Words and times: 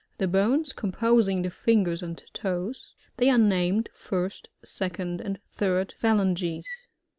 The 0.17 0.27
bones 0.27 0.73
com 0.73 0.91
posing 0.91 1.43
the 1.43 1.51
fingers 1.51 2.01
and 2.01 2.17
toes. 2.33 2.95
They 3.17 3.29
are 3.29 3.37
named, 3.37 3.91
first, 3.93 4.47
second, 4.65 5.21
and 5.21 5.39
third 5.51 5.91
phalanges. 5.91 6.65